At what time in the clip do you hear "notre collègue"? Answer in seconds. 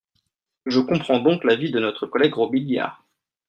1.79-2.33